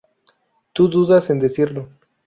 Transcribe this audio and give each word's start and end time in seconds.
tu 0.73 0.87
dudas 0.87 1.29
en 1.29 1.37
decirlo 1.37 1.87